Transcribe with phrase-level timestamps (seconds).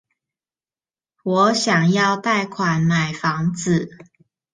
[1.23, 3.95] 我想要貸款買房子